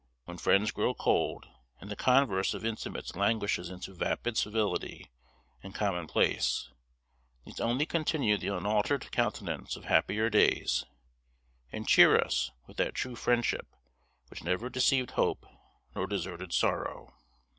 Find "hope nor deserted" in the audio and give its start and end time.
15.11-16.51